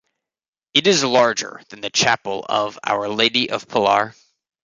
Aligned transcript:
It 0.73 0.87
is 0.87 1.03
larger 1.03 1.61
than 1.69 1.81
the 1.81 1.91
Chapel 1.91 2.43
of 2.49 2.79
Our 2.83 3.07
Lady 3.07 3.51
of 3.51 3.67
Pilar. 3.67 4.15